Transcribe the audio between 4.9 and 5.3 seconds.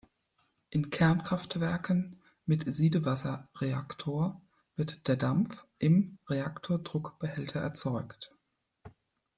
der